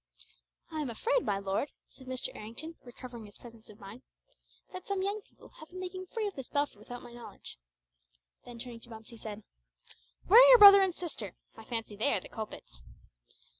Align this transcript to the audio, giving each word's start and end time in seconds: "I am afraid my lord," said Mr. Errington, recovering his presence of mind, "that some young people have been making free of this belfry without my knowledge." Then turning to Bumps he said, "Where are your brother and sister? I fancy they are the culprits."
"I 0.71 0.81
am 0.81 0.89
afraid 0.89 1.21
my 1.23 1.37
lord," 1.37 1.69
said 1.87 2.07
Mr. 2.07 2.29
Errington, 2.35 2.73
recovering 2.83 3.27
his 3.27 3.37
presence 3.37 3.69
of 3.69 3.79
mind, 3.79 4.01
"that 4.73 4.87
some 4.87 5.03
young 5.03 5.21
people 5.21 5.49
have 5.59 5.69
been 5.69 5.79
making 5.79 6.07
free 6.07 6.25
of 6.25 6.33
this 6.33 6.49
belfry 6.49 6.79
without 6.79 7.03
my 7.03 7.13
knowledge." 7.13 7.59
Then 8.43 8.57
turning 8.57 8.79
to 8.79 8.89
Bumps 8.89 9.11
he 9.11 9.17
said, 9.17 9.43
"Where 10.25 10.41
are 10.43 10.49
your 10.49 10.57
brother 10.57 10.81
and 10.81 10.95
sister? 10.95 11.35
I 11.55 11.65
fancy 11.65 11.95
they 11.95 12.13
are 12.13 12.19
the 12.19 12.29
culprits." 12.29 12.81